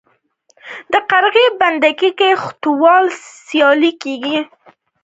د 0.91 0.93
قرغې 1.09 1.47
بند 1.59 1.83
کې 1.99 2.09
د 2.13 2.17
کښتیو 2.19 2.95
سیالي 3.45 3.91
کیږي. 4.01 4.39